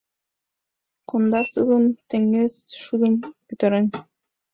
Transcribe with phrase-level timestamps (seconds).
[1.09, 3.13] Конда сылым, теҥыз шудым
[3.45, 3.85] пӱтырен;